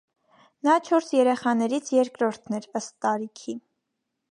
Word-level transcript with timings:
Նա 0.67 0.77
չորս 0.87 1.09
երեխաներից 1.17 1.93
երկրորդն 1.97 2.59
էր՝ 2.61 2.67
ըստ 2.81 2.95
տարիքի։ 3.07 3.59